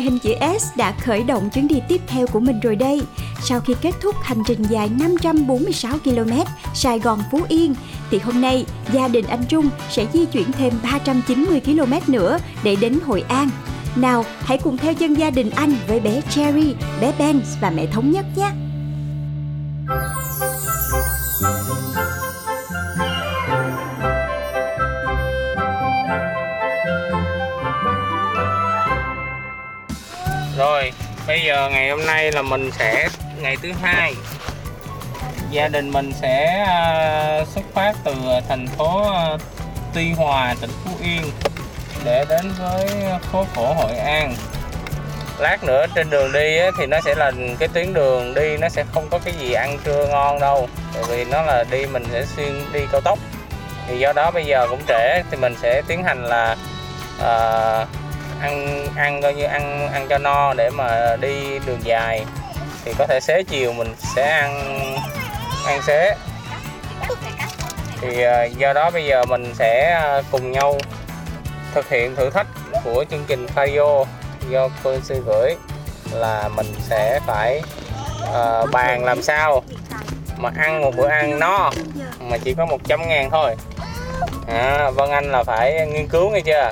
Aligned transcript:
Mùa 0.00 0.04
hình 0.04 0.18
chữ 0.18 0.34
S 0.60 0.76
đã 0.76 0.92
khởi 0.92 1.22
động 1.22 1.50
chuyến 1.50 1.68
đi 1.68 1.80
tiếp 1.88 2.00
theo 2.06 2.26
của 2.26 2.40
mình 2.40 2.60
rồi 2.60 2.76
đây. 2.76 3.00
Sau 3.42 3.60
khi 3.60 3.74
kết 3.80 3.94
thúc 4.00 4.14
hành 4.22 4.42
trình 4.46 4.62
dài 4.62 4.88
546 5.00 5.98
km 5.98 6.32
Sài 6.74 6.98
Gòn 6.98 7.18
Phú 7.30 7.40
Yên, 7.48 7.74
thì 8.10 8.18
hôm 8.18 8.40
nay 8.40 8.64
gia 8.92 9.08
đình 9.08 9.24
anh 9.24 9.44
Trung 9.48 9.68
sẽ 9.90 10.06
di 10.12 10.26
chuyển 10.26 10.52
thêm 10.52 10.72
390 10.82 11.60
km 11.60 12.12
nữa 12.12 12.38
để 12.64 12.76
đến 12.76 12.98
Hội 13.06 13.24
An. 13.28 13.48
Nào, 13.96 14.24
hãy 14.38 14.58
cùng 14.58 14.78
theo 14.78 14.94
chân 14.94 15.14
gia 15.14 15.30
đình 15.30 15.50
anh 15.50 15.74
với 15.88 16.00
bé 16.00 16.20
Cherry, 16.30 16.74
bé 17.00 17.12
Ben 17.18 17.40
và 17.60 17.70
mẹ 17.70 17.86
Thống 17.86 18.10
Nhất 18.10 18.24
nhé. 18.36 18.50
Bây 31.30 31.40
giờ 31.40 31.68
ngày 31.72 31.90
hôm 31.90 32.06
nay 32.06 32.32
là 32.32 32.42
mình 32.42 32.70
sẽ 32.78 33.08
ngày 33.40 33.56
thứ 33.62 33.72
hai. 33.82 34.14
Gia 35.50 35.68
đình 35.68 35.90
mình 35.90 36.12
sẽ 36.22 36.64
à, 36.66 37.44
xuất 37.54 37.62
phát 37.74 37.92
từ 38.04 38.14
thành 38.48 38.66
phố 38.66 39.12
à, 39.12 39.36
Tuy 39.94 40.12
Hòa, 40.12 40.54
tỉnh 40.60 40.70
Phú 40.84 40.90
Yên 41.02 41.22
để 42.04 42.24
đến 42.28 42.52
với 42.58 42.86
phố 43.32 43.46
cổ 43.56 43.74
Hội 43.74 43.96
An. 43.96 44.34
Lát 45.38 45.64
nữa 45.64 45.86
trên 45.94 46.10
đường 46.10 46.32
đi 46.32 46.58
thì 46.78 46.86
nó 46.86 47.00
sẽ 47.04 47.14
là 47.14 47.32
cái 47.58 47.68
tuyến 47.68 47.94
đường 47.94 48.34
đi 48.34 48.56
nó 48.56 48.68
sẽ 48.68 48.84
không 48.92 49.08
có 49.10 49.18
cái 49.24 49.34
gì 49.34 49.52
ăn 49.52 49.78
trưa 49.84 50.06
ngon 50.06 50.40
đâu. 50.40 50.68
Tại 50.94 51.02
vì 51.08 51.24
nó 51.24 51.42
là 51.42 51.64
đi 51.70 51.86
mình 51.86 52.04
sẽ 52.12 52.24
xuyên 52.36 52.72
đi 52.72 52.80
cao 52.92 53.00
tốc. 53.00 53.18
Thì 53.86 53.98
do 53.98 54.12
đó 54.12 54.30
bây 54.30 54.44
giờ 54.44 54.66
cũng 54.70 54.82
trễ 54.88 55.22
thì 55.30 55.36
mình 55.36 55.56
sẽ 55.62 55.82
tiến 55.86 56.04
hành 56.04 56.24
là 56.24 56.56
uh, 57.18 57.88
ăn 58.40 58.86
ăn 58.96 59.22
coi 59.22 59.34
như 59.34 59.44
ăn 59.44 59.88
ăn 59.92 60.06
cho 60.08 60.18
no 60.18 60.54
để 60.54 60.70
mà 60.70 61.16
đi 61.20 61.58
đường 61.66 61.80
dài. 61.84 62.24
Thì 62.84 62.92
có 62.98 63.06
thể 63.06 63.20
xế 63.20 63.42
chiều 63.42 63.72
mình 63.72 63.94
sẽ 64.14 64.30
ăn 64.30 64.76
ăn 65.66 65.82
xế. 65.82 66.14
Thì 68.00 68.22
ờ, 68.22 68.44
do 68.44 68.72
đó 68.72 68.90
bây 68.90 69.04
giờ 69.04 69.24
mình 69.24 69.54
sẽ 69.54 69.90
ờ, 70.02 70.22
cùng 70.30 70.52
nhau 70.52 70.78
thực 71.74 71.88
hiện 71.88 72.16
thử 72.16 72.30
thách 72.30 72.46
của 72.84 73.04
chương 73.10 73.24
trình 73.26 73.46
Fayo 73.54 74.04
do 74.48 74.68
cô 74.82 75.00
sư 75.00 75.22
gửi 75.26 75.56
là 76.12 76.48
mình 76.48 76.66
sẽ 76.88 77.20
phải 77.26 77.62
uh, 78.22 78.70
bàn 78.72 79.04
làm 79.04 79.22
sao 79.22 79.62
mà 80.36 80.50
ăn 80.56 80.82
một 80.82 80.96
bữa 80.96 81.08
ăn 81.08 81.38
no 81.38 81.70
mà 82.20 82.38
chỉ 82.38 82.54
có 82.54 82.66
100 82.66 83.08
ngàn 83.08 83.30
thôi. 83.30 83.56
À, 84.48 84.90
Vân 84.90 85.10
Anh 85.10 85.32
là 85.32 85.44
phải 85.44 85.86
nghiên 85.86 86.08
cứu 86.08 86.30
nghe 86.30 86.40
chưa? 86.40 86.70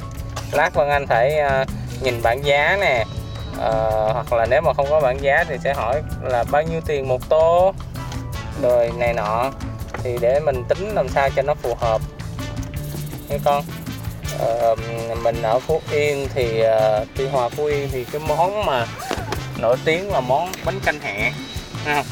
Lát 0.52 0.74
Vân 0.74 0.88
Anh 0.88 1.06
phải 1.06 1.38
ờ, 1.38 1.64
nhìn 2.00 2.22
bảng 2.22 2.44
giá 2.44 2.76
nè. 2.80 3.04
Uh, 3.56 4.12
hoặc 4.12 4.32
là 4.32 4.46
nếu 4.46 4.60
mà 4.60 4.72
không 4.72 4.86
có 4.90 5.00
bảng 5.00 5.22
giá 5.22 5.44
thì 5.48 5.56
sẽ 5.64 5.74
hỏi 5.74 6.02
là 6.22 6.44
bao 6.50 6.62
nhiêu 6.62 6.80
tiền 6.86 7.08
một 7.08 7.28
tô 7.28 7.74
rồi 8.62 8.92
này 8.98 9.14
nọ. 9.14 9.50
Thì 10.02 10.18
để 10.20 10.40
mình 10.40 10.64
tính 10.68 10.94
làm 10.94 11.08
sao 11.08 11.30
cho 11.36 11.42
nó 11.42 11.54
phù 11.54 11.74
hợp. 11.74 12.00
Nghe 13.28 13.38
con. 13.44 13.64
Uh, 14.42 14.78
mình 15.22 15.42
ở 15.42 15.58
Phú 15.58 15.80
Yên 15.90 16.28
thì 16.34 16.62
uh, 16.62 17.08
Tuy 17.16 17.28
Hòa 17.28 17.48
Phú 17.48 17.64
Yên 17.64 17.88
thì 17.92 18.04
cái 18.04 18.20
món 18.28 18.66
mà 18.66 18.86
nổi 19.58 19.76
tiếng 19.84 20.12
là 20.12 20.20
món 20.20 20.52
bánh 20.64 20.80
canh 20.80 21.00
hẹ. 21.00 21.32
Ha 21.84 22.04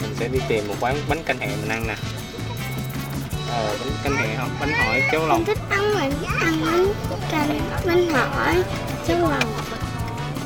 mình 0.00 0.16
sẽ 0.20 0.28
đi 0.28 0.38
tìm 0.48 0.68
một 0.68 0.74
quán 0.80 0.96
bánh 1.08 1.22
canh 1.22 1.38
hẹ 1.38 1.46
mình 1.46 1.68
ăn 1.68 1.86
nè 1.86 1.94
ờ, 3.52 3.76
bánh 3.80 3.92
canh 4.04 4.16
hẹ 4.16 4.36
không? 4.38 4.50
Bánh 4.60 4.72
hỏi 4.72 5.02
cháo 5.12 5.26
lòng. 5.26 5.38
Mình 5.38 5.46
thích 5.46 5.58
ăn 5.70 5.94
mà 5.94 6.00
ăn 6.40 6.60
bánh 6.64 6.86
canh 7.30 7.60
bánh 7.86 8.10
hỏi 8.10 8.62
cháu 9.06 9.18
lòng. 9.18 9.52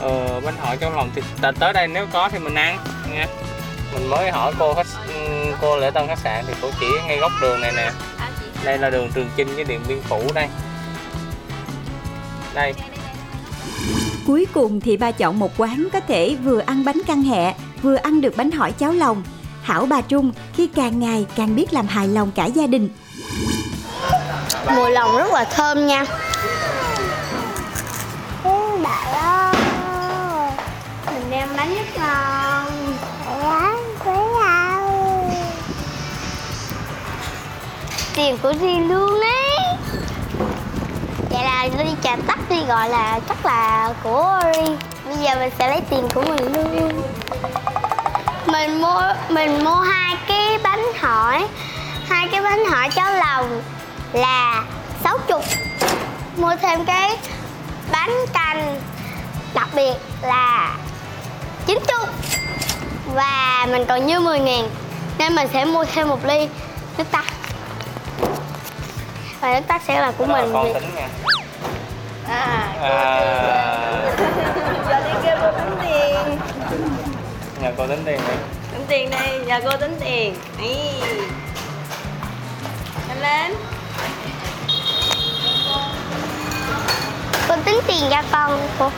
Ờ, 0.00 0.40
bánh 0.40 0.56
hỏi 0.56 0.76
trong 0.80 0.96
lòng 0.96 1.10
thì 1.14 1.22
tới 1.60 1.72
đây 1.72 1.88
nếu 1.88 2.06
có 2.12 2.28
thì 2.28 2.38
mình 2.38 2.54
ăn 2.54 2.78
nha. 3.12 3.26
Mình 3.94 4.08
mới 4.10 4.30
hỏi 4.30 4.52
cô 4.58 4.74
khách 4.74 4.86
ừm, 5.08 5.52
cô 5.60 5.76
lễ 5.76 5.90
tân 5.90 6.06
khách 6.06 6.18
sạn 6.18 6.44
thì 6.48 6.54
cô 6.62 6.70
chỉ 6.80 6.86
ngay 7.06 7.18
góc 7.18 7.32
đường 7.42 7.60
này 7.60 7.72
nè. 7.76 7.90
Đây 8.64 8.78
là 8.78 8.90
đường 8.90 9.10
Trường 9.14 9.28
Chinh 9.36 9.54
với 9.54 9.64
Điện 9.64 9.80
Biên 9.88 10.00
Phủ 10.02 10.20
đây. 10.34 10.48
Đây. 12.54 12.74
Cuối 14.26 14.46
cùng 14.54 14.80
thì 14.80 14.96
ba 14.96 15.10
chọn 15.10 15.38
một 15.38 15.52
quán 15.56 15.88
có 15.92 16.00
thể 16.00 16.36
vừa 16.44 16.60
ăn 16.66 16.84
bánh 16.84 17.00
căn 17.06 17.22
hẹ, 17.22 17.54
vừa 17.82 17.96
ăn 17.96 18.20
được 18.20 18.36
bánh 18.36 18.50
hỏi 18.50 18.72
cháo 18.72 18.92
lòng. 18.92 19.22
Hảo 19.66 19.86
bà 19.86 20.00
Trung 20.00 20.32
khi 20.54 20.66
càng 20.66 21.00
ngày 21.00 21.26
càng 21.36 21.56
biết 21.56 21.72
làm 21.72 21.86
hài 21.86 22.08
lòng 22.08 22.30
cả 22.34 22.44
gia 22.44 22.66
đình. 22.66 22.88
mùi 24.76 24.90
lòng 24.90 25.16
rất 25.16 25.32
là 25.32 25.44
thơm 25.44 25.86
nha. 25.86 26.04
Đại 28.82 29.12
ơi. 29.12 29.54
Mình 31.06 31.30
đem 31.30 31.48
bánh 31.56 31.74
rất 31.74 31.98
ngon. 31.98 32.96
Tiền 38.14 38.38
của 38.42 38.52
Ri 38.60 38.78
luôn 38.78 39.20
ấy. 39.20 39.76
Vậy 41.30 41.44
là 41.44 41.68
ly 41.78 41.90
trà 42.02 42.16
tắc 42.26 42.50
đi 42.50 42.56
gọi 42.68 42.88
là 42.88 43.20
chắc 43.28 43.46
là 43.46 43.94
của 44.02 44.40
Ri. 44.54 44.76
Bây 45.06 45.16
giờ 45.16 45.36
mình 45.38 45.52
sẽ 45.58 45.68
lấy 45.68 45.80
tiền 45.90 46.08
của 46.14 46.22
mình 46.22 46.52
luôn 46.52 47.02
mình 48.46 48.80
mua 48.80 49.02
mình 49.28 49.64
mua 49.64 49.74
hai 49.80 50.16
cái 50.28 50.58
bánh 50.62 50.84
hỏi. 51.00 51.46
Hai 52.08 52.28
cái 52.32 52.42
bánh 52.42 52.64
hỏi 52.64 52.88
cháo 52.94 53.12
lòng 53.14 53.62
là 54.12 54.62
60 55.04 55.40
mua 56.36 56.56
thêm 56.62 56.84
cái 56.84 57.16
bánh 57.92 58.10
canh 58.32 58.80
đặc 59.54 59.68
biệt 59.74 59.94
là 60.22 60.74
90 61.66 61.96
và 63.14 63.66
mình 63.70 63.84
còn 63.88 64.08
dư 64.08 64.20
10 64.20 64.38
ngàn 64.38 64.68
nên 65.18 65.34
mình 65.34 65.48
sẽ 65.52 65.64
mua 65.64 65.84
thêm 65.84 66.08
một 66.08 66.24
ly 66.26 66.48
nước 66.98 67.04
tắc 67.10 67.24
và 69.40 69.52
nước 69.54 69.66
tắc 69.68 69.82
sẽ 69.86 70.00
là 70.00 70.10
của 70.18 70.26
đó 70.26 70.36
là 70.36 70.42
mình. 70.42 70.52
con 70.52 70.64
vì- 70.66 70.72
tính 70.80 70.90
nha. 70.94 71.08
À, 72.28 72.68
à, 72.82 73.20
giờ 74.88 75.00
đi 75.04 75.14
kêu 75.24 75.36
tính 75.58 75.76
tiền 75.82 76.38
nhờ 77.62 77.72
cô 77.76 77.86
tính 77.86 78.02
tiền 78.04 78.20
đi. 78.28 78.34
Tính 78.72 78.84
tiền 78.88 79.10
đây, 79.10 79.40
giờ 79.46 79.60
cô 79.64 79.76
tính 79.76 79.96
tiền. 80.00 80.34
Ý. 80.62 80.76
Nhanh 83.08 83.20
lên. 83.20 83.54
Con 87.48 87.62
tính 87.62 87.80
tiền 87.86 88.02
cho 88.10 88.22
con 88.32 88.60
cô. 88.78 88.90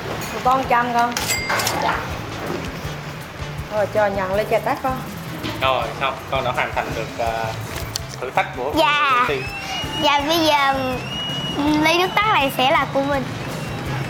Con 0.44 0.64
trăm 0.68 0.94
con. 0.94 1.12
Rồi 3.74 3.86
cho 3.94 4.06
nhận 4.06 4.34
lên 4.34 4.46
cho 4.50 4.58
tắt 4.58 4.78
con. 4.82 5.00
Rồi 5.60 5.86
xong. 6.00 6.14
Con 6.30 6.44
đã 6.44 6.50
hoàn 6.52 6.72
thành 6.74 6.86
được 6.96 7.08
ờ, 7.18 7.44
thử 8.20 8.30
thách 8.30 8.56
của 8.56 8.72
Dạ. 8.76 9.24
tiền 9.28 9.42
và 10.02 10.20
bây 10.28 10.38
giờ 10.38 10.74
ly 11.56 11.98
nước 11.98 12.08
tắc 12.14 12.26
này 12.34 12.52
sẽ 12.56 12.70
là 12.70 12.86
của 12.94 13.02
mình. 13.02 13.24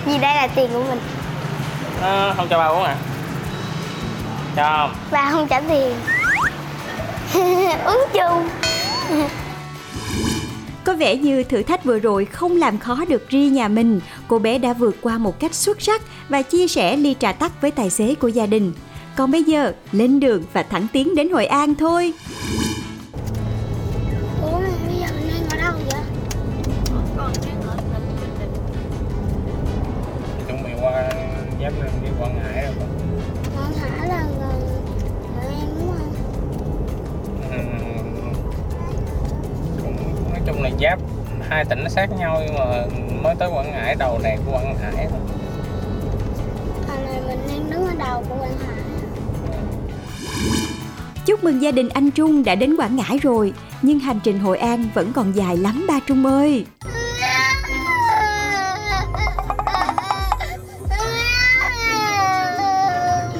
Vì 0.06 0.18
đây 0.18 0.34
là 0.34 0.46
tiền 0.46 0.70
của 0.72 0.82
mình. 0.82 1.00
Ờ, 2.02 2.34
không 2.36 2.48
cho 2.50 2.58
ba 2.58 2.64
uống 2.64 2.84
à 2.84 2.94
không 4.56 4.90
và 5.10 5.30
không 5.30 5.48
trả 5.48 5.60
tiền 5.60 5.96
uống 7.84 8.04
chung 8.12 8.48
Có 10.84 10.94
vẻ 10.94 11.16
như 11.16 11.44
thử 11.44 11.62
thách 11.62 11.84
vừa 11.84 11.98
rồi 11.98 12.24
không 12.24 12.56
làm 12.56 12.78
khó 12.78 13.04
được 13.08 13.26
Ri 13.30 13.48
nhà 13.48 13.68
mình. 13.68 14.00
Cô 14.28 14.38
bé 14.38 14.58
đã 14.58 14.72
vượt 14.72 14.96
qua 15.00 15.18
một 15.18 15.40
cách 15.40 15.54
xuất 15.54 15.82
sắc 15.82 16.02
và 16.28 16.42
chia 16.42 16.68
sẻ 16.68 16.96
ly 16.96 17.16
trà 17.20 17.32
tắc 17.32 17.60
với 17.62 17.70
tài 17.70 17.90
xế 17.90 18.14
của 18.14 18.28
gia 18.28 18.46
đình. 18.46 18.72
Còn 19.16 19.30
bây 19.30 19.44
giờ, 19.44 19.72
lên 19.92 20.20
đường 20.20 20.42
và 20.52 20.62
thẳng 20.62 20.86
tiến 20.92 21.14
đến 21.14 21.30
Hội 21.30 21.46
An 21.46 21.74
thôi. 21.74 22.12
ủa 24.42 24.60
bây 24.86 24.94
giờ 25.00 25.06
mình 25.16 25.30
đang 25.30 25.48
ở 25.50 25.56
đâu 25.56 25.80
vậy 25.90 26.00
chuẩn 30.46 30.64
bị 30.64 30.70
qua 30.80 31.10
giáp 31.62 31.72
lên 31.80 31.90
hai 41.48 41.64
tỉnh 41.64 41.82
nó 41.82 41.88
sát 41.88 42.10
nhau 42.18 42.40
nhưng 42.46 42.54
mà 42.58 42.84
mới 43.22 43.34
tới 43.38 43.48
Quảng 43.48 43.72
Ngãi 43.72 43.94
đầu 43.94 44.18
này 44.18 44.38
của 44.46 44.52
Quảng 44.52 44.76
Ngãi 44.80 45.06
thôi. 45.10 45.20
Hồi 46.88 46.98
này 47.06 47.20
mình 47.28 47.38
đang 47.48 47.70
đứng 47.70 47.86
ở 47.86 47.94
đầu 47.98 48.24
của 48.28 48.34
Quảng 48.40 48.58
Hải 48.66 48.76
Chúc 51.26 51.44
mừng 51.44 51.62
gia 51.62 51.70
đình 51.70 51.88
anh 51.88 52.10
Trung 52.10 52.44
đã 52.44 52.54
đến 52.54 52.76
Quảng 52.76 52.96
Ngãi 52.96 53.18
rồi 53.18 53.52
Nhưng 53.82 53.98
hành 53.98 54.20
trình 54.24 54.38
Hội 54.38 54.58
An 54.58 54.88
vẫn 54.94 55.12
còn 55.12 55.32
dài 55.32 55.56
lắm 55.56 55.84
ba 55.88 56.00
Trung 56.06 56.26
ơi. 56.26 56.66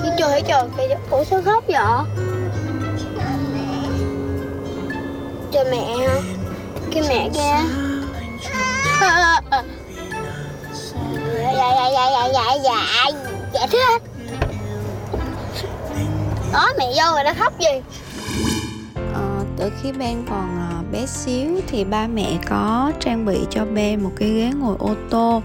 Cái 0.02 0.12
trời 0.19 0.31
hãy 0.31 0.43
trời? 0.49 0.62
Kìa 0.76 0.96
Ủa 1.11 1.25
sao 1.25 1.43
khóc 1.43 1.64
vậy? 1.67 1.76
Trời 5.52 5.64
mẹ 5.70 6.06
hả 6.06 6.38
cái 6.93 7.02
mẹ 7.08 7.29
kia. 7.35 7.40
Dạ 11.40 11.75
dạ 11.75 11.90
dạ 11.93 12.11
dạ 12.12 12.29
dạ 12.32 12.32
dạ 12.35 12.56
dạ 12.64 13.11
Dạ 13.52 13.67
thế 13.70 13.99
Đó 16.52 16.69
mẹ 16.79 16.87
vô 16.87 17.12
rồi 17.14 17.25
nó 17.25 17.32
khóc 17.38 17.52
gì? 17.61 17.82
Ờ, 19.14 19.44
từ 19.56 19.70
khi 19.82 19.93
Ben 19.93 20.25
còn 20.31 20.58
bé 20.93 21.06
xíu 21.06 21.61
thì 21.67 21.85
ba 21.85 22.06
mẹ 22.06 22.38
có 22.49 22.93
trang 23.00 23.25
bị 23.25 23.38
cho 23.50 23.64
Ben 23.64 24.02
một 24.02 24.11
cái 24.17 24.29
ghế 24.31 24.50
ngồi 24.61 24.76
ô 24.79 24.94
tô 25.11 25.43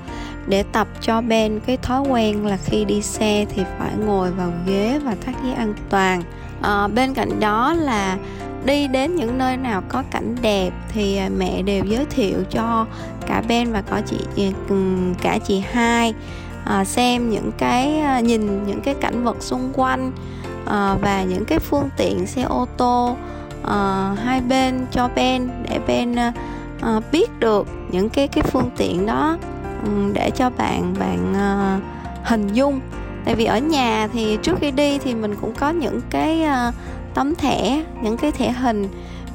để 0.48 0.63
tập 0.63 0.88
cho 1.01 1.22
Ben 1.22 1.60
cái 1.60 1.78
thói 1.78 2.01
quen 2.01 2.45
là 2.45 2.57
khi 2.66 2.86
đi 2.86 3.01
xe 3.01 3.45
thì 3.56 3.63
phải 3.80 3.92
ngồi 4.06 4.31
vào 4.31 4.51
ghế 4.68 5.00
và 5.04 5.16
thắt 5.25 5.36
dây 5.44 5.54
an 5.54 5.74
toàn. 5.90 6.24
à, 6.62 6.88
bên 6.88 7.13
cạnh 7.13 7.40
đó 7.40 7.74
là 7.74 8.18
đi 8.65 8.88
đến 8.88 9.15
những 9.15 9.38
nơi 9.38 9.57
nào 9.57 9.83
có 9.89 10.04
cảnh 10.12 10.36
đẹp 10.42 10.69
thì 10.89 11.18
à, 11.18 11.30
mẹ 11.38 11.62
đều 11.62 11.83
giới 11.86 12.06
thiệu 12.06 12.38
cho 12.50 12.86
cả 13.27 13.44
Ben 13.48 13.71
và 13.71 13.81
có 13.81 14.01
chị 14.06 14.18
à, 14.38 14.75
cả 15.21 15.38
chị 15.48 15.63
hai 15.71 16.13
à, 16.65 16.86
xem 16.86 17.30
những 17.30 17.51
cái 17.57 18.04
nhìn 18.24 18.68
những 18.68 18.81
cái 18.81 18.95
cảnh 19.01 19.24
vật 19.24 19.38
xung 19.39 19.71
quanh 19.74 20.12
và 21.01 21.25
những 21.30 21.45
cái 21.45 21.60
phương 21.60 21.89
tiện 21.98 22.27
xe 22.27 22.42
ô 22.42 22.68
tô 22.77 23.15
hai 24.24 24.42
bên 24.42 24.86
cho 24.92 25.09
Ben 25.16 25.50
để 25.69 25.80
Ben 25.88 26.16
biết 27.12 27.39
được 27.39 27.68
những 27.92 28.09
cái 28.09 28.27
cái 28.27 28.44
phương 28.44 28.69
tiện 28.77 29.06
đó 29.06 29.38
để 30.13 30.31
cho 30.36 30.50
bạn 30.50 30.94
bạn 31.00 31.33
hình 32.24 32.48
dung. 32.48 32.80
Tại 33.25 33.36
vì 33.36 33.45
ở 33.45 33.57
nhà 33.57 34.07
thì 34.13 34.38
trước 34.42 34.57
khi 34.62 34.71
đi 34.71 34.98
thì 34.98 35.16
mình 35.16 35.36
cũng 35.42 35.54
có 35.59 35.69
những 35.69 36.00
cái 36.09 36.45
tấm 37.13 37.36
thẻ 37.36 37.83
những 38.01 38.18
cái 38.18 38.31
thẻ 38.31 38.51
hình. 38.51 38.88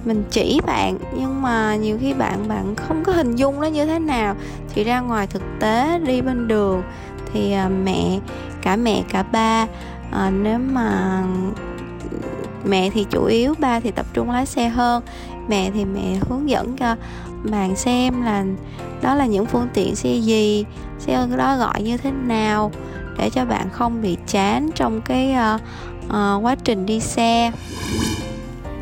Mình 0.05 0.25
chỉ 0.31 0.61
bạn 0.67 0.99
nhưng 1.17 1.43
mà 1.43 1.77
nhiều 1.77 1.99
khi 2.01 2.15
bạn 2.15 2.49
bạn 2.49 2.75
không 2.77 3.05
có 3.05 3.13
hình 3.13 3.37
dung 3.37 3.61
nó 3.61 3.67
như 3.67 3.87
thế 3.87 3.99
nào. 3.99 4.35
Thì 4.75 4.85
ra 4.85 5.01
ngoài 5.01 5.27
thực 5.27 5.43
tế 5.61 5.99
đi 5.99 6.21
bên 6.23 6.49
đường 6.49 6.83
thì 7.33 7.53
à, 7.53 7.69
mẹ 7.69 8.19
cả 8.63 8.77
mẹ 8.77 9.03
cả 9.09 9.23
ba 9.23 9.67
à, 10.13 10.31
nếu 10.31 10.59
mà 10.59 11.23
mẹ 12.65 12.91
thì 12.91 13.07
chủ 13.11 13.25
yếu 13.25 13.55
ba 13.59 13.81
thì 13.81 13.91
tập 13.91 14.07
trung 14.13 14.31
lái 14.31 14.47
xe 14.47 14.69
hơn. 14.69 15.03
Mẹ 15.49 15.71
thì 15.71 15.85
mẹ 15.85 16.19
hướng 16.29 16.51
dẫn 16.51 16.77
cho 16.77 16.97
bạn 17.51 17.77
xem 17.77 18.23
là 18.23 18.45
đó 19.03 19.15
là 19.15 19.27
những 19.27 19.47
phương 19.47 19.69
tiện 19.75 19.97
xe 19.97 20.15
gì 20.15 20.65
xe 20.99 21.27
đó 21.37 21.57
gọi 21.57 21.83
như 21.83 21.97
thế 21.97 22.11
nào 22.11 22.73
để 23.19 23.31
cho 23.31 23.45
bạn 23.45 23.71
không 23.71 24.03
bị 24.03 24.17
chán 24.27 24.71
trong 24.75 25.01
cái 25.01 25.35
uh, 25.55 25.61
ờ, 26.09 26.41
quá 26.43 26.55
trình 26.55 26.87
đi 26.87 27.01
xe. 27.01 27.53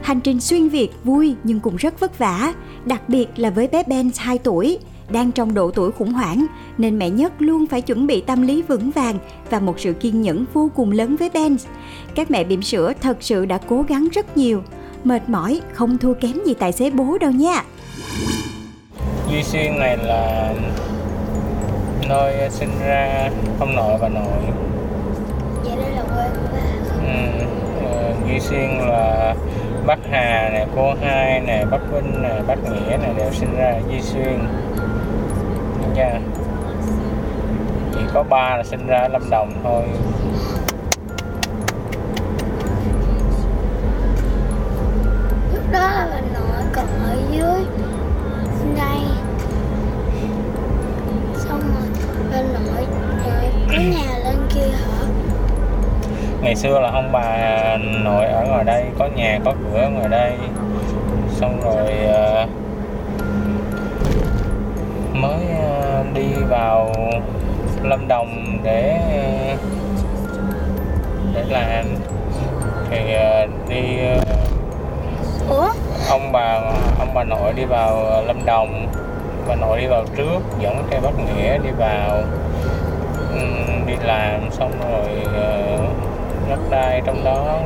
Hành 0.03 0.21
trình 0.21 0.41
xuyên 0.41 0.69
Việt 0.69 0.89
vui 1.05 1.35
nhưng 1.45 1.61
cũng 1.61 1.77
rất 1.77 2.01
vất 2.01 2.19
vả 2.19 2.53
Đặc 2.85 3.09
biệt 3.09 3.27
là 3.37 3.51
với 3.51 3.69
bé 3.69 3.83
Ben 3.87 4.11
2 4.19 4.39
tuổi 4.39 4.79
Đang 5.11 5.33
trong 5.33 5.55
độ 5.55 5.71
tuổi 5.71 5.93
khủng 5.93 6.13
hoảng 6.13 6.47
Nên 6.79 6.99
mẹ 6.99 7.11
nhất 7.11 7.33
luôn 7.39 7.67
phải 7.67 7.83
chuẩn 7.83 8.07
bị 8.07 8.21
tâm 8.21 8.43
lý 8.43 8.63
vững 8.63 8.91
vàng 8.91 9.19
Và 9.51 9.61
một 9.61 9.81
sự 9.81 9.93
kiên 9.93 10.23
nhẫn 10.23 10.45
vô 10.53 10.71
cùng 10.75 10.93
lớn 10.93 11.17
với 11.17 11.31
Ben 11.35 11.57
Các 12.15 12.31
mẹ 12.31 12.45
bỉm 12.45 12.63
sữa 12.63 12.93
thật 13.01 13.17
sự 13.21 13.47
đã 13.47 13.59
cố 13.69 13.85
gắng 13.89 14.09
rất 14.13 14.37
nhiều 14.37 14.63
Mệt 15.05 15.29
mỏi 15.29 15.61
không 15.73 15.99
thua 15.99 16.15
kém 16.15 16.33
gì 16.47 16.55
tài 16.55 16.73
xế 16.73 16.91
bố 16.91 17.19
đâu 17.19 17.31
nha. 17.31 17.63
Duy 19.31 19.43
Xuyên 19.43 19.79
này 19.79 19.97
là 19.97 20.55
nơi 22.09 22.51
sinh 22.51 22.71
ra 22.87 23.31
ông 23.61 23.77
nội 23.77 23.99
và 24.01 24.09
nội 24.09 24.43
bác 29.87 29.99
Hà 30.11 30.51
nè, 30.53 30.67
cô 30.77 30.95
Hai 31.03 31.41
nè, 31.41 31.65
bác 31.71 31.79
Vinh 31.93 32.23
nè, 32.23 32.43
bác 32.47 32.55
Nghĩa 32.65 32.97
nè 32.97 33.13
đều 33.17 33.33
sinh 33.33 33.57
ra 33.57 33.67
ở 33.67 33.81
Duy 33.91 34.01
Xuyên. 34.01 34.39
Nha. 35.95 36.21
Chỉ 37.95 38.01
có 38.15 38.23
ba 38.23 38.57
là 38.57 38.63
sinh 38.65 38.87
ra 38.87 38.99
ở 38.99 39.09
Lâm 39.09 39.31
Đồng 39.31 39.53
thôi. 39.65 39.83
Lúc 45.53 45.63
đó 45.73 45.81
là 45.81 46.09
bà 46.11 46.21
nội 46.21 46.63
còn 46.75 46.87
ở 47.05 47.17
dưới. 47.33 47.86
Ngày 56.47 56.57
xưa 56.57 56.81
là 56.81 56.91
ông 56.91 57.13
bà 57.13 57.77
nội 58.05 58.25
ở 58.25 58.45
ngoài 58.49 58.65
đây 58.65 58.85
có 58.99 59.09
nhà 59.17 59.39
có 59.45 59.53
cửa 59.53 59.81
ở 59.81 59.89
ngoài 59.89 60.09
đây. 60.09 60.33
Xong 61.31 61.61
rồi 61.65 61.93
ờ, 62.13 62.47
mới 65.13 65.47
ờ, 65.61 66.05
đi 66.15 66.27
vào 66.49 66.93
Lâm 67.83 68.09
Đồng 68.09 68.59
để 68.63 68.99
để 71.35 71.45
làm. 71.49 71.85
Thì 72.91 73.13
ờ, 73.15 73.47
đi 73.69 73.83
Ủa? 75.49 75.69
ông 76.11 76.33
bà 76.33 76.61
ông 76.99 77.15
bà 77.15 77.25
nội 77.25 77.53
đi 77.57 77.65
vào 77.65 78.23
Lâm 78.27 78.45
Đồng. 78.45 78.87
Bà 79.49 79.55
nội 79.55 79.81
đi 79.81 79.87
vào 79.87 80.05
trước 80.17 80.39
dẫn 80.61 80.83
theo 80.91 81.01
bác 81.01 81.19
nghĩa 81.19 81.59
đi 81.59 81.71
vào 81.79 82.23
ừm, 83.33 83.87
đi 83.87 83.95
làm. 84.03 84.41
Xong 84.51 84.73
rồi 84.81 85.09
đất 86.49 86.59
đai 86.71 87.03
trong 87.07 87.25
đó. 87.25 87.59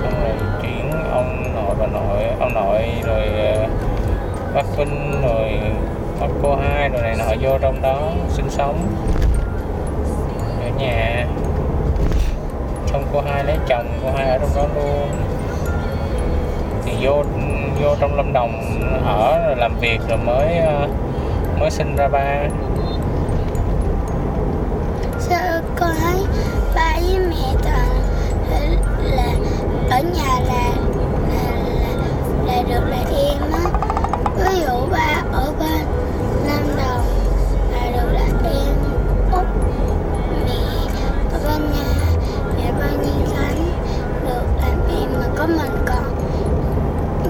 Xong 0.00 0.12
rồi 0.22 0.32
chuyển 0.62 0.90
ông 1.12 1.54
nội 1.54 1.74
bà 1.80 1.86
nội, 1.86 2.24
ông 2.40 2.54
nội 2.54 2.82
rồi 3.06 3.26
ờ, 3.26 3.66
bác 4.54 4.76
Vinh 4.76 5.22
rồi 5.22 5.60
bác 6.20 6.26
cô 6.42 6.56
hai 6.56 6.88
rồi 6.88 7.02
này 7.02 7.16
nọ 7.18 7.34
vô 7.40 7.58
trong 7.58 7.82
đó 7.82 7.98
sinh 8.28 8.50
sống. 8.50 8.76
Ở 10.62 10.70
nhà. 10.78 11.26
Xong 12.86 13.04
cô 13.12 13.20
hai 13.20 13.44
lấy 13.44 13.56
chồng, 13.66 13.86
cô 14.02 14.10
hai 14.16 14.28
ở 14.28 14.38
trong 14.38 14.50
đó 14.56 14.62
luôn. 14.74 15.08
Thì 16.84 16.92
vô 17.00 17.22
vô 17.82 17.94
trong 18.00 18.16
Lâm 18.16 18.32
Đồng 18.32 18.62
ở 19.06 19.42
rồi 19.46 19.56
làm 19.56 19.72
việc 19.80 20.00
rồi 20.08 20.18
mới 20.18 20.56
ờ, 20.56 20.88
mới 21.60 21.70
sinh 21.70 21.96
ra 21.96 22.08
ba. 22.08 22.42
Với 27.12 27.26
mẹ 27.26 27.54
toàn 27.62 27.88
là, 28.50 28.60
là 29.02 29.32
ở 29.90 30.02
nhà 30.02 30.40
là 30.46 30.70
là, 31.28 31.44
là, 31.80 31.92
là 32.46 32.62
được 32.68 32.84
là 32.90 33.04
em 33.16 33.52
á. 33.52 33.70
Ví 34.36 34.60
dụ 34.60 34.86
ba 34.92 35.22
ở 35.32 35.52
bên 35.58 35.86
Lâm 36.46 36.76
Đồng 36.76 37.04
là 37.72 37.90
được 37.92 38.12
là 38.12 38.26
em 38.44 38.74
út 39.32 39.44
mẹ 40.46 40.54
ở 41.32 41.38
bên 41.44 41.70
nhà 41.72 41.84
mẹ 42.56 42.72
bên 42.80 43.02
Nhiên 43.02 43.26
Khánh 43.36 43.64
được 44.24 44.44
làm 44.62 44.80
em 45.00 45.20
mà 45.20 45.26
có 45.36 45.46
mình 45.46 45.84
còn. 45.86 46.14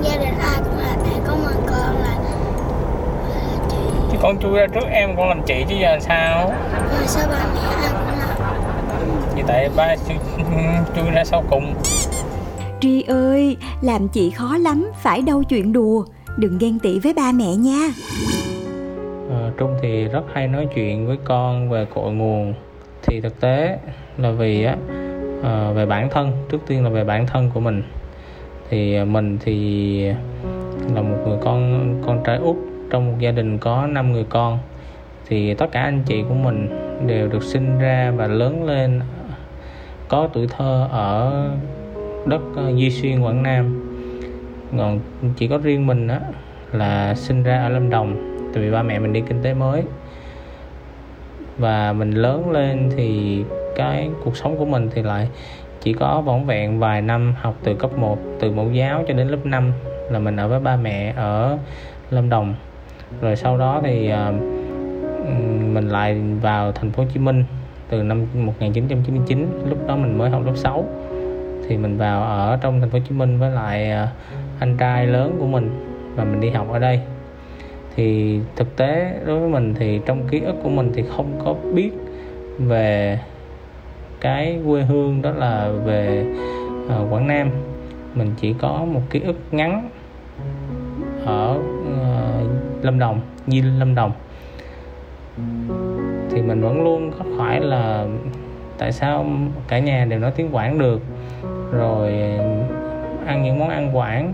Gia 0.02 0.16
đình 0.16 0.38
ai 0.38 0.58
cũng 0.64 0.78
là 0.78 0.96
mẹ 1.04 1.16
có 1.26 1.34
mình 1.34 1.66
còn 1.66 2.02
là, 2.02 2.14
là 3.28 3.40
chị. 3.70 3.76
Thì 4.10 4.18
con 4.22 4.38
chui 4.38 4.58
ra 4.58 4.66
trước 4.74 4.86
em 4.90 5.16
con 5.16 5.28
làm 5.28 5.42
chị 5.46 5.64
chứ 5.68 5.74
giờ 5.74 5.98
sao? 6.00 6.52
Mà 6.72 7.06
sao 7.06 7.26
ba 7.28 7.44
mẹ 7.54 7.60
ai 7.82 7.91
vì 9.42 9.48
tại 9.48 9.68
ba 9.76 9.96
chui, 9.96 10.16
chui 10.96 11.10
ra 11.10 11.24
sau 11.24 11.44
cùng. 11.50 11.74
Tri 12.80 13.02
ơi, 13.02 13.56
làm 13.80 14.08
chị 14.08 14.30
khó 14.30 14.56
lắm, 14.56 14.90
phải 14.94 15.22
đâu 15.22 15.42
chuyện 15.42 15.72
đùa. 15.72 16.04
Đừng 16.36 16.58
ghen 16.58 16.78
tị 16.78 16.98
với 16.98 17.14
ba 17.14 17.32
mẹ 17.32 17.56
nha. 17.56 17.88
Ờ, 19.30 19.50
Trung 19.58 19.74
thì 19.82 20.04
rất 20.04 20.22
hay 20.32 20.48
nói 20.48 20.68
chuyện 20.74 21.06
với 21.06 21.16
con 21.24 21.70
về 21.70 21.86
cội 21.94 22.12
nguồn. 22.12 22.54
Thì 23.02 23.20
thực 23.20 23.40
tế 23.40 23.78
là 24.18 24.30
vì 24.30 24.64
á 24.64 24.76
ờ, 25.42 25.72
về 25.72 25.86
bản 25.86 26.08
thân 26.10 26.32
trước 26.50 26.58
tiên 26.66 26.84
là 26.84 26.90
về 26.90 27.04
bản 27.04 27.26
thân 27.26 27.50
của 27.54 27.60
mình. 27.60 27.82
Thì 28.70 29.04
mình 29.04 29.38
thì 29.44 30.04
là 30.94 31.02
một 31.02 31.16
người 31.26 31.38
con 31.40 31.94
con 32.06 32.22
trai 32.24 32.36
út 32.36 32.56
trong 32.90 33.06
một 33.06 33.18
gia 33.18 33.30
đình 33.30 33.58
có 33.58 33.86
5 33.86 34.12
người 34.12 34.24
con. 34.28 34.58
Thì 35.28 35.54
tất 35.54 35.72
cả 35.72 35.82
anh 35.82 36.02
chị 36.06 36.22
của 36.28 36.34
mình 36.34 36.68
đều 37.06 37.28
được 37.28 37.42
sinh 37.42 37.78
ra 37.78 38.12
và 38.16 38.26
lớn 38.26 38.64
lên 38.64 39.00
có 40.12 40.28
tuổi 40.32 40.46
thơ 40.46 40.88
ở 40.90 41.48
đất 42.26 42.40
ờ, 42.56 42.70
Duy 42.76 42.90
Xuyên 42.90 43.20
Quảng 43.20 43.42
Nam. 43.42 43.88
Còn 44.78 45.00
chỉ 45.36 45.48
có 45.48 45.58
riêng 45.58 45.86
mình 45.86 46.08
á 46.08 46.20
là 46.72 47.14
sinh 47.14 47.42
ra 47.42 47.62
ở 47.62 47.68
Lâm 47.68 47.90
Đồng 47.90 48.36
tại 48.54 48.62
vì 48.62 48.70
ba 48.70 48.82
mẹ 48.82 48.98
mình 48.98 49.12
đi 49.12 49.22
kinh 49.28 49.42
tế 49.42 49.54
mới. 49.54 49.82
Và 51.58 51.92
mình 51.92 52.10
lớn 52.10 52.50
lên 52.50 52.90
thì 52.96 53.38
cái 53.76 54.10
cuộc 54.24 54.36
sống 54.36 54.56
của 54.56 54.64
mình 54.64 54.90
thì 54.94 55.02
lại 55.02 55.28
chỉ 55.80 55.92
có 55.92 56.20
vỏn 56.20 56.44
vẹn 56.44 56.78
vài 56.78 57.02
năm 57.02 57.34
học 57.40 57.54
từ 57.64 57.74
cấp 57.74 57.98
1 57.98 58.18
từ 58.40 58.50
mẫu 58.50 58.70
giáo 58.70 59.04
cho 59.08 59.14
đến 59.14 59.28
lớp 59.28 59.46
5 59.46 59.72
là 60.10 60.18
mình 60.18 60.36
ở 60.36 60.48
với 60.48 60.60
ba 60.60 60.76
mẹ 60.76 61.12
ở 61.16 61.58
Lâm 62.10 62.28
Đồng. 62.28 62.54
Rồi 63.20 63.36
sau 63.36 63.58
đó 63.58 63.80
thì 63.84 64.12
uh, 64.12 64.42
mình 65.74 65.88
lại 65.88 66.20
vào 66.40 66.72
thành 66.72 66.90
phố 66.90 67.02
Hồ 67.02 67.08
Chí 67.12 67.20
Minh 67.20 67.44
từ 67.92 68.02
năm 68.02 68.26
1999 68.34 69.48
lúc 69.68 69.78
đó 69.86 69.96
mình 69.96 70.18
mới 70.18 70.30
học 70.30 70.42
lớp 70.46 70.52
6 70.56 70.84
thì 71.68 71.76
mình 71.76 71.98
vào 71.98 72.22
ở 72.22 72.58
trong 72.60 72.80
thành 72.80 72.90
phố 72.90 72.98
Hồ 72.98 73.04
Chí 73.08 73.14
Minh 73.14 73.38
với 73.38 73.50
lại 73.50 73.90
à, 73.90 74.08
anh 74.58 74.76
trai 74.76 75.06
lớn 75.06 75.36
của 75.38 75.46
mình 75.46 75.70
và 76.16 76.24
mình 76.24 76.40
đi 76.40 76.50
học 76.50 76.68
ở 76.72 76.78
đây. 76.78 77.00
Thì 77.96 78.38
thực 78.56 78.76
tế 78.76 79.20
đối 79.26 79.40
với 79.40 79.48
mình 79.48 79.74
thì 79.78 80.00
trong 80.06 80.28
ký 80.28 80.40
ức 80.40 80.54
của 80.62 80.68
mình 80.68 80.92
thì 80.94 81.04
không 81.16 81.40
có 81.44 81.54
biết 81.74 81.90
về 82.58 83.18
cái 84.20 84.58
quê 84.66 84.82
hương 84.82 85.22
đó 85.22 85.30
là 85.30 85.68
về 85.84 86.26
uh, 86.86 87.12
Quảng 87.12 87.26
Nam. 87.26 87.50
Mình 88.14 88.30
chỉ 88.40 88.54
có 88.60 88.84
một 88.92 89.02
ký 89.10 89.20
ức 89.20 89.36
ngắn 89.50 89.88
ở 91.24 91.58
uh, 91.58 92.84
Lâm 92.84 92.98
Đồng 92.98 93.20
Di 93.46 93.62
Lâm 93.62 93.94
Đồng 93.94 94.12
thì 96.42 96.48
mình 96.48 96.60
vẫn 96.60 96.82
luôn 96.82 97.12
khắc 97.18 97.26
khoải 97.36 97.60
là 97.60 98.06
tại 98.78 98.92
sao 98.92 99.26
cả 99.68 99.78
nhà 99.78 100.04
đều 100.04 100.18
nói 100.18 100.32
tiếng 100.36 100.54
Quảng 100.54 100.78
được. 100.78 101.00
Rồi, 101.72 102.12
ăn 103.26 103.42
những 103.42 103.58
món 103.58 103.68
ăn 103.68 103.96
Quảng, 103.96 104.32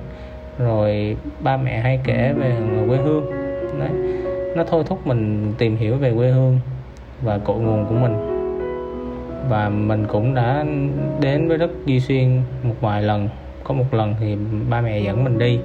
rồi 0.59 1.17
ba 1.41 1.57
mẹ 1.57 1.81
hay 1.81 2.01
kể 2.05 2.33
về 2.37 2.57
quê 2.89 2.97
hương. 2.97 3.31
Đấy, 3.79 3.91
nó 4.57 4.65
thôi 4.65 4.85
thúc 4.87 5.07
mình 5.07 5.53
tìm 5.59 5.77
hiểu 5.77 5.97
về 5.97 6.13
quê 6.17 6.31
hương 6.31 6.61
và 7.23 7.39
cội 7.39 7.57
nguồn 7.57 7.87
của 7.87 7.95
mình. 7.95 8.15
Và 9.49 9.69
mình 9.69 10.07
cũng 10.07 10.35
đã 10.35 10.65
đến 11.21 11.49
với 11.49 11.59
đất 11.59 11.71
Duy 11.87 12.01
Xuyên 12.01 12.43
một 12.63 12.75
vài 12.81 13.03
lần. 13.03 13.29
Có 13.65 13.75
một 13.75 13.95
lần 13.95 14.15
thì 14.21 14.37
ba 14.71 14.81
mẹ 14.81 15.01
dẫn 15.01 15.25
mình 15.25 15.39
đi, 15.39 15.59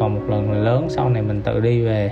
còn 0.00 0.14
một 0.14 0.20
lần 0.28 0.52
là 0.52 0.58
lớn, 0.58 0.86
sau 0.88 1.08
này 1.08 1.22
mình 1.22 1.42
tự 1.42 1.60
đi 1.60 1.84
về 1.84 2.10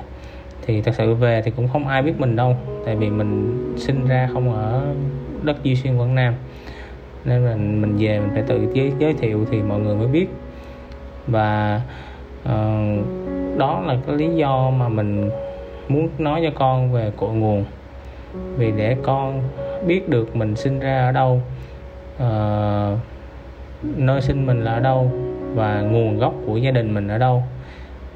thì 0.63 0.83
thật 0.83 0.95
sự 0.95 1.15
về 1.15 1.43
thì 1.45 1.51
cũng 1.51 1.69
không 1.69 1.89
ai 1.89 2.03
biết 2.03 2.13
mình 2.19 2.37
đâu 2.37 2.57
tại 2.87 2.97
vì 2.97 3.11
mình 3.11 3.63
sinh 3.77 4.07
ra 4.07 4.29
không 4.33 4.55
ở 4.55 4.83
đất 5.43 5.63
Duy 5.63 5.77
Xuyên 5.77 5.97
Quảng 5.97 6.15
Nam. 6.15 6.35
Nên 7.25 7.45
mình 7.45 7.81
mình 7.83 7.97
về 7.99 8.21
mình 8.21 8.31
phải 8.33 8.43
tự 8.43 8.67
giới, 8.73 8.93
giới 8.99 9.15
thiệu 9.15 9.47
thì 9.51 9.63
mọi 9.63 9.81
người 9.81 9.97
mới 9.97 10.07
biết. 10.07 10.27
Và 11.27 11.81
uh, 12.43 13.07
đó 13.59 13.83
là 13.87 13.97
cái 14.07 14.17
lý 14.17 14.29
do 14.35 14.71
mà 14.71 14.89
mình 14.89 15.31
muốn 15.89 16.09
nói 16.19 16.41
cho 16.45 16.51
con 16.59 16.93
về 16.93 17.13
cội 17.17 17.35
nguồn. 17.35 17.65
Vì 18.57 18.73
để 18.77 18.97
con 19.03 19.43
biết 19.87 20.09
được 20.09 20.37
mình 20.37 20.57
sinh 20.57 20.81
ra 20.81 21.07
ở 21.07 21.13
đâu 21.13 21.43
uh, 22.17 22.99
nơi 23.97 24.21
sinh 24.21 24.47
mình 24.47 24.65
là 24.65 24.73
ở 24.73 24.81
đâu 24.81 25.11
và 25.55 25.81
nguồn 25.81 26.19
gốc 26.19 26.35
của 26.47 26.57
gia 26.57 26.71
đình 26.71 26.95
mình 26.95 27.09
ở 27.09 27.19
đâu. 27.19 27.43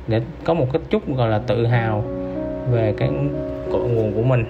Để 0.09 0.21
có 0.45 0.55
một 0.55 0.67
cái 0.73 0.83
chút 0.91 1.17
gọi 1.17 1.29
là 1.31 1.41
tự 1.47 1.67
hào 1.67 2.05
về 2.71 2.95
cái 2.97 3.11
cội 3.73 3.89
nguồn 3.89 4.13
của 4.15 4.23
mình. 4.23 4.45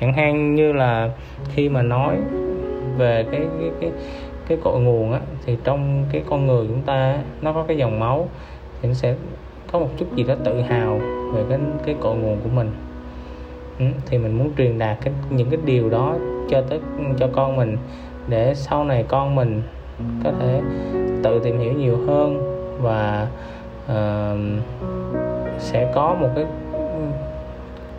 Chẳng 0.00 0.12
hạn 0.12 0.54
như 0.54 0.72
là 0.72 1.10
khi 1.54 1.68
mà 1.68 1.82
nói 1.82 2.16
về 2.98 3.24
cái 3.30 3.40
cái 3.60 3.70
cái 3.80 3.90
cái 4.48 4.58
cội 4.64 4.80
nguồn 4.80 5.12
á 5.12 5.20
thì 5.46 5.56
trong 5.64 6.04
cái 6.12 6.22
con 6.30 6.46
người 6.46 6.66
chúng 6.68 6.82
ta 6.82 7.18
nó 7.42 7.52
có 7.52 7.64
cái 7.68 7.76
dòng 7.76 8.00
máu 8.00 8.28
thì 8.82 8.88
nó 8.88 8.94
sẽ 8.94 9.14
có 9.72 9.78
một 9.78 9.88
chút 9.96 10.16
gì 10.16 10.22
đó 10.22 10.34
tự 10.44 10.60
hào 10.60 11.00
về 11.34 11.42
cái 11.48 11.58
cái 11.86 11.94
cội 12.00 12.16
nguồn 12.16 12.36
của 12.44 12.50
mình. 12.54 12.70
Ừ, 13.78 13.84
thì 14.06 14.18
mình 14.18 14.38
muốn 14.38 14.50
truyền 14.58 14.78
đạt 14.78 14.98
cái 15.04 15.14
những 15.30 15.50
cái 15.50 15.58
điều 15.64 15.90
đó 15.90 16.16
cho 16.50 16.62
tới 16.68 16.80
cho 17.18 17.28
con 17.32 17.56
mình 17.56 17.76
để 18.28 18.54
sau 18.54 18.84
này 18.84 19.04
con 19.08 19.34
mình 19.34 19.62
có 20.24 20.32
thể 20.40 20.60
tự 21.22 21.40
tìm 21.44 21.58
hiểu 21.58 21.72
nhiều 21.72 21.96
hơn 22.06 22.38
và 22.80 23.26
uh, 23.84 24.38
sẽ 25.58 25.92
có 25.94 26.16
một 26.20 26.28
cái 26.34 26.44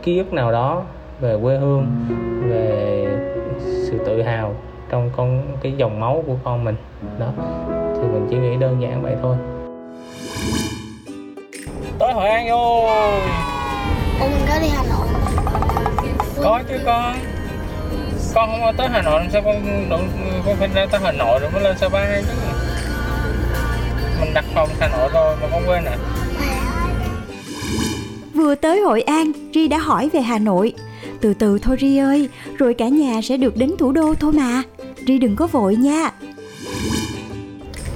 ký 0.04 0.18
ức 0.18 0.34
nào 0.34 0.52
đó 0.52 0.84
về 1.20 1.38
quê 1.42 1.58
hương 1.58 1.88
về 2.50 3.08
sự 3.60 4.00
tự 4.06 4.22
hào 4.22 4.56
trong 4.90 5.10
con 5.18 5.58
cái 5.62 5.74
dòng 5.78 6.00
máu 6.00 6.24
của 6.28 6.36
con 6.44 6.64
mình. 6.64 6.76
Đó. 7.20 7.28
Thì 7.96 8.08
mình 8.08 8.28
chỉ 8.30 8.38
nghĩ 8.38 8.56
đơn 8.60 8.82
giản 8.82 9.02
vậy 9.02 9.16
thôi. 9.22 9.36
Tới 12.00 12.14
hội 12.14 12.30
an 12.30 12.48
rồi 12.48 13.22
mình 14.20 14.46
có 14.50 14.60
đi 14.62 14.68
Hà 14.68 14.84
Nội. 14.90 15.08
Có 16.44 16.62
chứ 16.70 16.80
con 16.86 17.16
con 18.36 18.50
không 18.50 18.62
có 18.62 18.74
tới 18.78 18.88
Hà 18.88 19.02
Nội 19.02 19.20
làm 19.20 19.30
sao 19.32 19.42
con 19.46 19.90
đủ 19.90 19.98
con 20.46 20.56
phải 20.56 20.70
ra 20.76 20.86
tới 20.92 21.02
Hà 21.04 21.12
Nội 21.12 21.40
rồi 21.40 21.52
mới 21.52 21.64
lên 21.64 21.78
Sapa 21.78 22.06
chứ? 22.06 22.34
Mình 24.20 24.34
đặt 24.34 24.46
phòng 24.54 24.70
Hà 24.80 24.88
Nội 24.88 25.10
rồi 25.14 25.36
mà 25.42 25.48
con 25.52 25.64
quên 25.68 25.86
à 25.86 25.98
Vừa 28.34 28.56
tới 28.56 28.82
Hội 28.82 29.02
An, 29.02 29.32
Ri 29.54 29.68
đã 29.68 29.78
hỏi 29.78 30.10
về 30.14 30.22
Hà 30.22 30.40
Nội. 30.40 30.74
Từ 31.22 31.34
từ 31.34 31.60
thôi 31.60 31.78
Ri 31.80 31.98
ơi, 31.98 32.30
rồi 32.58 32.74
cả 32.74 32.88
nhà 32.88 33.22
sẽ 33.24 33.38
được 33.38 33.58
đến 33.58 33.72
thủ 33.78 33.92
đô 33.92 34.14
thôi 34.20 34.34
mà. 34.34 34.64
Ri 35.08 35.18
đừng 35.18 35.36
có 35.36 35.48
vội 35.48 35.76
nha. 35.76 36.12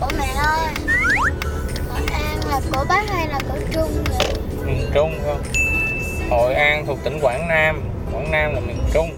Ủa 0.02 0.08
mẹ 0.20 0.26
ơi 0.38 0.74
Hội 1.90 2.02
An 2.12 2.40
là 2.50 2.62
của 2.72 2.86
Bắc 2.90 3.10
hay 3.10 3.28
là 3.28 3.40
của 3.50 3.58
Trung 3.74 4.04
vậy? 4.10 4.34
miền 4.66 4.82
Trung 4.94 5.12
không 5.26 5.42
Hội 6.30 6.54
An 6.54 6.86
thuộc 6.86 6.98
tỉnh 7.04 7.20
Quảng 7.22 7.48
Nam 7.48 7.82
Quảng 8.14 8.32
Nam 8.32 8.54
là 8.54 8.60
miền 8.60 8.78
Trung 8.94 9.10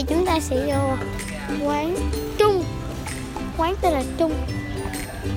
giờ 0.00 0.06
chúng 0.08 0.26
ta 0.26 0.40
sẽ 0.40 0.56
vô 0.66 0.96
quán 1.66 1.96
Trung. 2.38 2.64
Quán 3.56 3.74
tên 3.80 3.92
là 3.92 4.02
Trung. 4.18 4.32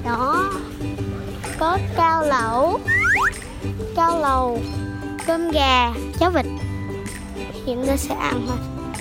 Đó. 0.05 0.53
Có 1.59 1.77
cao 1.97 2.25
lẩu 2.25 2.79
Cao 3.95 4.19
lầu 4.19 4.59
Cơm 5.27 5.51
gà 5.51 5.91
Cháo 6.19 6.31
vịt. 6.31 6.45
Chúng 7.65 7.87
ta 7.87 7.97
sẽ 7.97 8.15
ăn 8.15 8.45
thôi. 8.47 8.57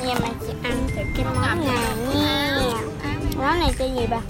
Giờ 0.07 0.15
mình 0.15 0.33
sẽ 0.47 0.55
ăn 0.63 0.87
từ 0.97 1.03
cái 1.17 1.25
món 1.35 1.67
này 1.67 1.79
nha. 2.15 2.71
Món 3.37 3.61
này 3.61 3.71
tên 3.79 3.95
gì 3.95 4.07
bà? 4.11 4.21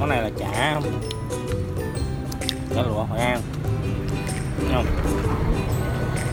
món 0.00 0.08
này 0.08 0.22
là 0.22 0.30
chả. 0.38 0.80
Chả 2.74 2.82
lụa 2.82 3.04
Hội 3.04 3.18
An 3.18 3.40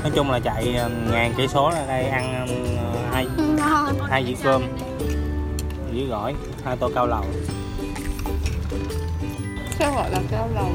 nói 0.02 0.12
chung 0.16 0.32
là 0.32 0.40
chạy 0.40 0.76
ờ, 0.76 0.90
ngàn 1.12 1.34
cây 1.38 1.48
số 1.48 1.72
ra 1.72 1.86
đây 1.88 2.04
ăn 2.04 2.48
ờ, 2.78 2.98
hai 3.12 3.28
hai 4.10 4.26
dĩa 4.26 4.44
cơm. 4.44 4.64
Dĩa 5.94 6.06
gỏi 6.06 6.34
hai 6.64 6.78
tô 6.78 6.90
cao 6.96 7.08
lầu. 7.08 7.26
Sao 9.80 9.94
gọi 9.96 10.12
là 10.12 10.20
cao 10.32 10.50
lầu 10.56 10.70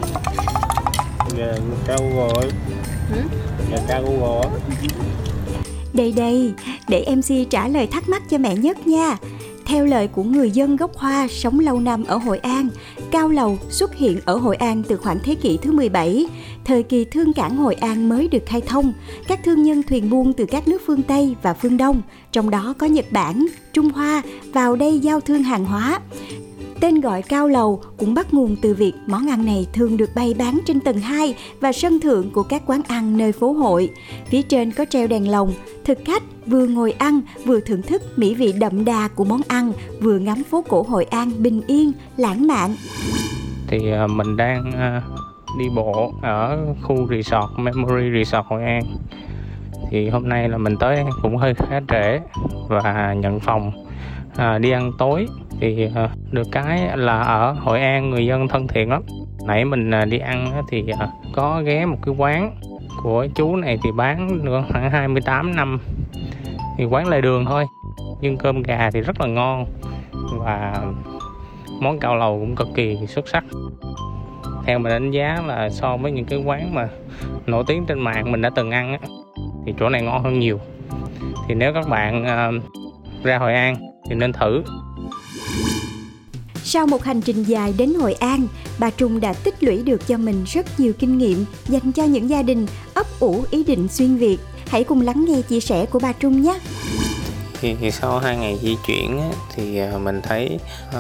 về 1.36 1.58
cao 1.86 1.98
Google 2.00 2.50
về 3.70 3.78
cao 3.88 4.02
Google 4.02 4.50
Đây 5.92 6.12
đây, 6.16 6.52
để 6.88 7.04
MC 7.16 7.50
trả 7.50 7.68
lời 7.68 7.86
thắc 7.86 8.08
mắc 8.08 8.22
cho 8.30 8.38
mẹ 8.38 8.56
nhất 8.56 8.86
nha. 8.86 9.16
Theo 9.66 9.86
lời 9.86 10.08
của 10.08 10.22
người 10.22 10.50
dân 10.50 10.76
gốc 10.76 10.90
Hoa 10.96 11.28
sống 11.30 11.60
lâu 11.60 11.80
năm 11.80 12.04
ở 12.04 12.16
Hội 12.16 12.38
An, 12.38 12.68
cao 13.10 13.28
lầu 13.28 13.58
xuất 13.70 13.94
hiện 13.94 14.20
ở 14.24 14.36
Hội 14.36 14.56
An 14.56 14.82
từ 14.88 14.96
khoảng 14.96 15.18
thế 15.24 15.34
kỷ 15.34 15.56
thứ 15.56 15.72
17. 15.72 16.26
Thời 16.64 16.82
kỳ 16.82 17.04
thương 17.04 17.32
cảng 17.32 17.56
Hội 17.56 17.74
An 17.74 18.08
mới 18.08 18.28
được 18.28 18.42
khai 18.46 18.60
thông, 18.60 18.92
các 19.28 19.40
thương 19.44 19.62
nhân 19.62 19.82
thuyền 19.82 20.10
buôn 20.10 20.32
từ 20.32 20.44
các 20.44 20.68
nước 20.68 20.82
phương 20.86 21.02
Tây 21.02 21.34
và 21.42 21.54
phương 21.54 21.76
Đông, 21.76 22.02
trong 22.32 22.50
đó 22.50 22.74
có 22.78 22.86
Nhật 22.86 23.06
Bản, 23.10 23.46
Trung 23.72 23.90
Hoa, 23.90 24.22
vào 24.52 24.76
đây 24.76 24.98
giao 24.98 25.20
thương 25.20 25.42
hàng 25.42 25.64
hóa. 25.64 26.00
Tên 26.80 27.00
gọi 27.00 27.22
cao 27.22 27.48
lầu 27.48 27.82
cũng 27.98 28.14
bắt 28.14 28.34
nguồn 28.34 28.56
từ 28.62 28.74
việc 28.74 28.92
món 29.06 29.30
ăn 29.30 29.44
này 29.44 29.66
thường 29.72 29.96
được 29.96 30.10
bày 30.14 30.34
bán 30.38 30.60
trên 30.66 30.80
tầng 30.80 30.98
2 30.98 31.34
và 31.60 31.72
sân 31.72 32.00
thượng 32.00 32.30
của 32.30 32.42
các 32.42 32.62
quán 32.66 32.80
ăn 32.88 33.16
nơi 33.16 33.32
phố 33.32 33.52
hội. 33.52 33.90
Phía 34.26 34.42
trên 34.42 34.72
có 34.72 34.84
treo 34.84 35.06
đèn 35.06 35.30
lồng, 35.30 35.52
thực 35.84 35.98
khách 36.04 36.22
vừa 36.46 36.66
ngồi 36.66 36.92
ăn 36.92 37.20
vừa 37.44 37.60
thưởng 37.60 37.82
thức 37.82 38.02
mỹ 38.16 38.34
vị 38.34 38.52
đậm 38.52 38.84
đà 38.84 39.08
của 39.08 39.24
món 39.24 39.40
ăn, 39.48 39.72
vừa 40.00 40.18
ngắm 40.18 40.44
phố 40.44 40.64
cổ 40.68 40.82
Hội 40.82 41.04
An 41.04 41.30
bình 41.38 41.62
yên, 41.66 41.92
lãng 42.16 42.46
mạn. 42.46 42.74
thì 43.68 43.92
à, 43.92 44.06
mình 44.06 44.36
đang 44.36 44.72
à, 44.72 45.02
đi 45.58 45.68
bộ 45.76 46.12
ở 46.22 46.58
khu 46.82 47.08
resort 47.10 47.58
Memory 47.58 48.18
Resort 48.18 48.46
Hội 48.46 48.62
An 48.62 48.82
thì 49.90 50.08
hôm 50.08 50.28
nay 50.28 50.48
là 50.48 50.58
mình 50.58 50.76
tới 50.80 51.04
cũng 51.22 51.36
hơi 51.36 51.54
khá 51.54 51.80
trễ 51.88 52.20
và 52.68 53.14
nhận 53.14 53.40
phòng 53.40 53.72
à, 54.36 54.58
đi 54.58 54.70
ăn 54.70 54.92
tối 54.98 55.26
thì 55.60 55.88
ờ, 55.94 56.08
được 56.30 56.46
cái 56.52 56.96
là 56.96 57.20
ở 57.20 57.52
Hội 57.52 57.80
An 57.80 58.10
người 58.10 58.26
dân 58.26 58.48
thân 58.48 58.68
thiện 58.68 58.90
lắm. 58.90 59.02
Nãy 59.46 59.64
mình 59.64 59.90
ờ, 59.90 60.04
đi 60.04 60.18
ăn 60.18 60.62
thì 60.68 60.84
ờ, 60.98 61.08
có 61.32 61.62
ghé 61.64 61.86
một 61.86 61.98
cái 62.02 62.14
quán 62.18 62.56
của 63.02 63.26
chú 63.34 63.56
này 63.56 63.78
thì 63.84 63.90
bán 63.92 64.44
được 64.44 64.62
khoảng 64.72 64.90
28 64.90 65.56
năm. 65.56 65.78
Thì 66.78 66.84
quán 66.84 67.08
lề 67.08 67.20
đường 67.20 67.44
thôi 67.44 67.64
nhưng 68.20 68.36
cơm 68.36 68.62
gà 68.62 68.90
thì 68.90 69.00
rất 69.00 69.20
là 69.20 69.26
ngon 69.26 69.66
và 70.38 70.82
món 71.80 71.98
cao 71.98 72.16
lầu 72.16 72.38
cũng 72.40 72.56
cực 72.56 72.68
kỳ 72.74 73.06
xuất 73.06 73.28
sắc. 73.28 73.44
Theo 74.64 74.78
mình 74.78 74.92
đánh 74.92 75.10
giá 75.10 75.42
là 75.46 75.70
so 75.70 75.96
với 75.96 76.12
những 76.12 76.24
cái 76.24 76.42
quán 76.44 76.74
mà 76.74 76.88
nổi 77.46 77.64
tiếng 77.66 77.86
trên 77.86 78.00
mạng 78.00 78.32
mình 78.32 78.42
đã 78.42 78.50
từng 78.50 78.70
ăn 78.70 78.92
á, 78.92 78.98
thì 79.66 79.74
chỗ 79.78 79.88
này 79.88 80.02
ngon 80.02 80.22
hơn 80.22 80.38
nhiều. 80.38 80.60
Thì 81.48 81.54
nếu 81.54 81.74
các 81.74 81.88
bạn 81.88 82.22
uh, 82.22 82.62
ra 83.24 83.38
Hội 83.38 83.54
An 83.54 83.76
thì 84.08 84.14
nên 84.14 84.32
thử 84.32 84.62
sau 86.66 86.86
một 86.86 87.04
hành 87.04 87.20
trình 87.20 87.42
dài 87.42 87.74
đến 87.78 87.94
Hội 87.94 88.12
An, 88.12 88.46
bà 88.78 88.90
Trung 88.90 89.20
đã 89.20 89.32
tích 89.32 89.62
lũy 89.62 89.82
được 89.82 90.06
cho 90.06 90.18
mình 90.18 90.44
rất 90.44 90.80
nhiều 90.80 90.92
kinh 90.98 91.18
nghiệm 91.18 91.44
dành 91.68 91.92
cho 91.92 92.04
những 92.04 92.30
gia 92.30 92.42
đình 92.42 92.66
ấp 92.94 93.06
ủ 93.20 93.44
ý 93.50 93.64
định 93.64 93.88
xuyên 93.88 94.16
Việt. 94.16 94.38
Hãy 94.68 94.84
cùng 94.84 95.00
lắng 95.00 95.24
nghe 95.28 95.42
chia 95.42 95.60
sẻ 95.60 95.86
của 95.86 95.98
bà 95.98 96.12
Trung 96.12 96.42
nhé. 96.42 96.58
Thì, 97.60 97.76
thì 97.80 97.90
sau 97.90 98.18
hai 98.18 98.36
ngày 98.36 98.58
di 98.62 98.76
chuyển 98.86 99.20
thì 99.54 99.78
à, 99.78 99.98
mình 99.98 100.20
thấy 100.22 100.58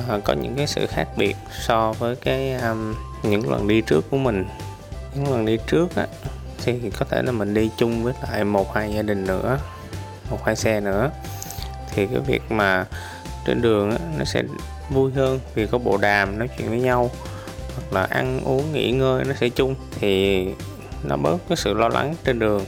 à, 0.08 0.18
có 0.24 0.32
những 0.32 0.54
cái 0.56 0.66
sự 0.66 0.86
khác 0.86 1.08
biệt 1.16 1.36
so 1.66 1.92
với 1.92 2.16
cái 2.16 2.54
um, 2.54 2.94
những 3.22 3.50
lần 3.50 3.68
đi 3.68 3.80
trước 3.80 4.10
của 4.10 4.16
mình. 4.16 4.44
Những 5.14 5.32
lần 5.32 5.46
đi 5.46 5.56
trước 5.66 5.96
á, 5.96 6.06
thì 6.64 6.80
có 6.98 7.06
thể 7.10 7.22
là 7.22 7.32
mình 7.32 7.54
đi 7.54 7.70
chung 7.76 8.04
với 8.04 8.14
lại 8.22 8.44
một 8.44 8.74
hai 8.74 8.92
gia 8.94 9.02
đình 9.02 9.24
nữa, 9.26 9.58
một 10.30 10.38
hai 10.44 10.56
xe 10.56 10.80
nữa. 10.80 11.10
Thì 11.94 12.06
cái 12.06 12.20
việc 12.26 12.42
mà 12.50 12.86
trên 13.46 13.62
đường 13.62 13.90
á, 13.90 13.98
nó 14.18 14.24
sẽ 14.24 14.42
vui 14.90 15.12
hơn 15.12 15.40
vì 15.54 15.66
có 15.66 15.78
bộ 15.78 15.96
đàm 15.96 16.38
nói 16.38 16.48
chuyện 16.58 16.68
với 16.68 16.80
nhau 16.80 17.10
hoặc 17.74 17.92
là 17.92 18.06
ăn 18.10 18.40
uống 18.44 18.72
nghỉ 18.72 18.90
ngơi 18.90 19.24
nó 19.24 19.34
sẽ 19.40 19.48
chung 19.48 19.74
thì 20.00 20.44
nó 21.04 21.16
bớt 21.16 21.38
cái 21.48 21.56
sự 21.56 21.74
lo 21.74 21.88
lắng 21.88 22.14
trên 22.24 22.38
đường. 22.38 22.64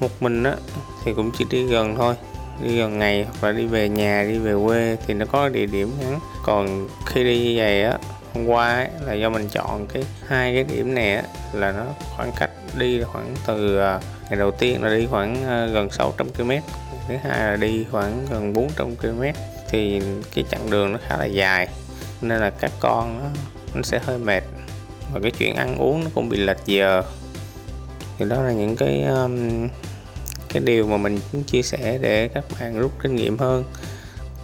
Một 0.00 0.22
mình 0.22 0.44
á 0.44 0.54
thì 1.04 1.12
cũng 1.14 1.30
chỉ 1.38 1.44
đi 1.50 1.66
gần 1.66 1.96
thôi 1.96 2.14
đi 2.62 2.78
gần 2.78 2.98
ngày 2.98 3.24
hoặc 3.24 3.48
là 3.48 3.52
đi 3.52 3.66
về 3.66 3.88
nhà 3.88 4.24
đi 4.28 4.38
về 4.38 4.54
quê 4.66 4.96
thì 5.06 5.14
nó 5.14 5.26
có 5.26 5.48
địa 5.48 5.66
điểm 5.66 5.92
ngắn. 6.00 6.20
Còn 6.44 6.88
khi 7.06 7.24
đi 7.24 7.38
như 7.38 7.54
vậy 7.56 7.82
á 7.82 7.98
hôm 8.34 8.46
qua 8.46 8.74
ấy, 8.74 8.88
là 9.06 9.14
do 9.14 9.30
mình 9.30 9.48
chọn 9.48 9.86
cái 9.86 10.04
hai 10.26 10.54
cái 10.54 10.64
điểm 10.64 10.94
này 10.94 11.14
á, 11.14 11.22
là 11.52 11.72
nó 11.72 11.84
khoảng 12.16 12.32
cách 12.36 12.50
đi 12.78 13.02
khoảng 13.02 13.34
từ 13.46 13.78
à, 13.78 14.00
ngày 14.30 14.38
đầu 14.38 14.50
tiên 14.50 14.82
là 14.82 14.90
đi 14.96 15.06
khoảng 15.06 15.44
à, 15.48 15.66
gần 15.66 15.90
600 15.90 16.28
km 16.28 16.50
thứ 17.08 17.16
hai 17.22 17.38
là 17.38 17.56
đi 17.56 17.86
khoảng 17.90 18.26
gần 18.30 18.52
400 18.52 18.96
km 18.96 19.22
thì 19.70 20.00
cái 20.34 20.44
chặng 20.50 20.70
đường 20.70 20.92
nó 20.92 20.98
khá 21.08 21.16
là 21.16 21.24
dài 21.24 21.68
nên 22.20 22.40
là 22.40 22.50
các 22.50 22.72
con 22.80 23.18
nó, 23.18 23.24
nó 23.74 23.82
sẽ 23.82 23.98
hơi 23.98 24.18
mệt. 24.18 24.42
Và 25.12 25.20
cái 25.22 25.30
chuyện 25.30 25.54
ăn 25.54 25.76
uống 25.76 26.04
nó 26.04 26.10
cũng 26.14 26.28
bị 26.28 26.36
lệch 26.36 26.66
giờ. 26.66 27.02
Thì 28.18 28.24
đó 28.28 28.42
là 28.42 28.52
những 28.52 28.76
cái 28.76 29.02
um, 29.02 29.68
cái 30.48 30.62
điều 30.64 30.86
mà 30.86 30.96
mình 30.96 31.20
muốn 31.32 31.42
chia 31.44 31.62
sẻ 31.62 31.98
để 32.00 32.28
các 32.28 32.44
bạn 32.60 32.78
rút 32.78 32.92
kinh 33.02 33.16
nghiệm 33.16 33.38
hơn. 33.38 33.64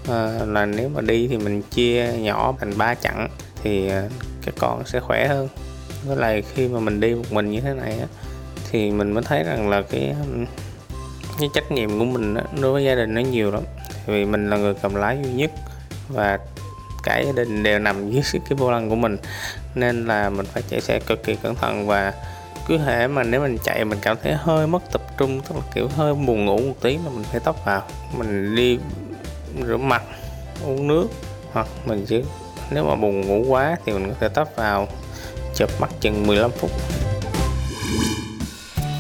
À, 0.09 0.39
là 0.47 0.67
nếu 0.67 0.89
mà 0.89 1.01
đi 1.01 1.29
thì 1.29 1.39
mình 1.39 1.63
chia 1.63 2.13
nhỏ 2.13 2.55
thành 2.61 2.79
ba 2.79 2.95
chặng 2.95 3.29
thì 3.63 3.89
ờ, 3.89 4.09
các 4.43 4.55
con 4.59 4.87
sẽ 4.87 5.01
khỏe 5.01 5.29
hơn. 5.29 5.49
Với 6.05 6.17
lại 6.17 6.43
khi 6.55 6.69
mà 6.69 6.81
mình 6.81 7.01
đi 7.01 7.15
một 7.15 7.25
mình 7.31 7.51
như 7.51 7.61
thế 7.61 7.75
này 7.75 7.99
á, 7.99 8.07
thì 8.71 8.91
mình 8.91 9.13
mới 9.13 9.25
thấy 9.25 9.43
rằng 9.43 9.69
là 9.69 9.83
cái 9.83 10.15
um, 10.21 10.47
cái 11.39 11.49
trách 11.55 11.73
nhiệm 11.73 11.99
của 11.99 12.05
mình 12.05 12.35
đó, 12.35 12.43
đối 12.61 12.73
với 12.73 12.85
gia 12.85 12.95
đình 12.95 13.15
nó 13.15 13.21
nhiều 13.21 13.51
lắm 13.51 13.63
vì 14.07 14.25
mình 14.25 14.51
là 14.51 14.57
người 14.57 14.75
cầm 14.83 14.95
lái 14.95 15.19
duy 15.23 15.33
nhất 15.33 15.51
và 16.09 16.39
cả 17.03 17.19
gia 17.19 17.33
đình 17.33 17.63
đều 17.63 17.79
nằm 17.79 18.11
dưới 18.11 18.23
cái 18.33 18.57
vô 18.57 18.71
lăng 18.71 18.91
của 18.91 18.97
mình. 18.97 19.17
Nên 19.75 20.07
là 20.07 20.31
mình 20.31 20.47
phải 20.47 20.63
chạy 20.63 20.81
xe 20.81 21.01
cực 21.01 21.25
kỳ 21.25 21.37
cẩn 21.37 21.55
thận 21.55 21.87
và 21.87 22.13
cứ 22.69 22.79
hệ 22.79 23.07
mà 23.07 23.23
nếu 23.23 23.41
mình 23.41 23.59
chạy 23.65 23.85
mình 23.85 23.99
cảm 24.03 24.17
thấy 24.23 24.35
hơi 24.35 24.67
mất 24.67 24.93
tập 24.93 25.03
trung, 25.19 25.41
tức 25.41 25.55
là 25.57 25.63
kiểu 25.75 25.89
hơi 25.89 26.15
buồn 26.15 26.45
ngủ 26.45 26.59
một 26.59 26.75
tí 26.81 26.97
là 26.97 27.11
mình 27.15 27.25
phải 27.25 27.41
tóc 27.41 27.65
vào. 27.65 27.83
Mình 28.19 28.55
đi 28.55 28.79
rửa 29.67 29.77
mặt, 29.77 30.03
uống 30.65 30.89
nước 30.89 31.09
hoặc 31.53 31.67
mình 31.87 32.05
chứ 32.07 32.23
nếu 32.71 32.85
mà 32.85 32.95
buồn 32.95 33.21
ngủ 33.21 33.45
quá 33.49 33.77
thì 33.87 33.93
mình 33.93 34.09
có 34.09 34.15
thể 34.21 34.29
tóc 34.29 34.49
vào 34.57 34.89
chợp 35.55 35.71
mắt 35.81 35.91
chừng 36.01 36.27
15 36.27 36.51
phút. 36.51 36.71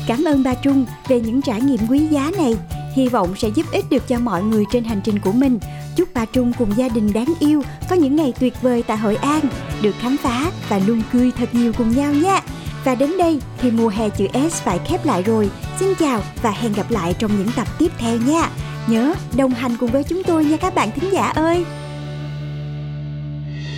Cảm 0.06 0.24
ơn 0.24 0.42
bà 0.42 0.54
Trung 0.54 0.86
về 1.08 1.20
những 1.20 1.42
trải 1.42 1.60
nghiệm 1.60 1.80
quý 1.88 1.98
giá 1.98 2.30
này 2.38 2.56
hy 2.96 3.08
vọng 3.08 3.34
sẽ 3.36 3.48
giúp 3.48 3.66
ích 3.72 3.84
được 3.90 4.08
cho 4.08 4.18
mọi 4.18 4.42
người 4.42 4.64
trên 4.72 4.84
hành 4.84 5.00
trình 5.04 5.18
của 5.18 5.32
mình. 5.32 5.58
Chúc 5.96 6.08
bà 6.14 6.24
Trung 6.24 6.52
cùng 6.58 6.76
gia 6.76 6.88
đình 6.88 7.12
đáng 7.12 7.34
yêu 7.40 7.62
có 7.90 7.96
những 7.96 8.16
ngày 8.16 8.34
tuyệt 8.40 8.62
vời 8.62 8.82
tại 8.86 8.96
Hội 8.96 9.16
An, 9.16 9.40
được 9.82 9.94
khám 10.00 10.16
phá 10.16 10.50
và 10.68 10.80
luôn 10.86 11.02
cười 11.12 11.32
thật 11.38 11.48
nhiều 11.52 11.72
cùng 11.78 11.96
nhau 11.96 12.12
nha. 12.12 12.40
Và 12.84 12.94
đến 12.94 13.18
đây 13.18 13.40
thì 13.58 13.70
mùa 13.70 13.88
hè 13.88 14.08
chữ 14.08 14.26
S 14.50 14.54
phải 14.54 14.78
khép 14.86 15.06
lại 15.06 15.22
rồi. 15.22 15.50
Xin 15.80 15.94
chào 15.94 16.22
và 16.42 16.50
hẹn 16.50 16.72
gặp 16.72 16.90
lại 16.90 17.14
trong 17.18 17.38
những 17.38 17.48
tập 17.56 17.66
tiếp 17.78 17.92
theo 17.98 18.16
nha. 18.16 18.48
Nhớ 18.86 19.14
đồng 19.36 19.50
hành 19.50 19.76
cùng 19.80 19.90
với 19.90 20.04
chúng 20.04 20.22
tôi 20.22 20.44
nha 20.44 20.56
các 20.56 20.74
bạn 20.74 20.90
thính 20.90 21.12
giả 21.12 21.26
ơi. 21.26 21.64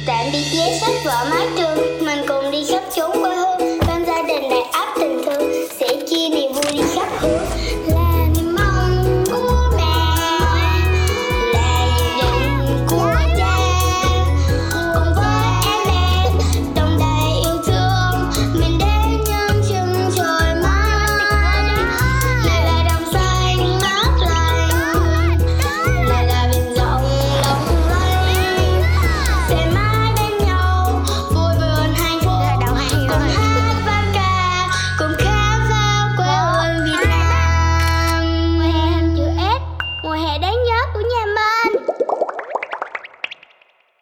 Tạm 0.06 0.26
biệt 0.32 0.44
vé 0.56 0.78
sách 0.80 1.04
vở 1.04 1.26
mái 1.30 1.46
trường, 1.56 2.06
mình 2.06 2.18
cùng 2.28 2.50
đi 2.52 2.64
khắp 2.70 2.82
chốn 2.96 3.10
quê 3.20 3.36
hương, 3.36 3.78
bên 3.88 4.04
gia 4.06 4.22
đình 4.22 4.50
đầy 4.50 4.62
áp 4.72 4.94
tình 5.00 5.18
thương. 5.26 5.57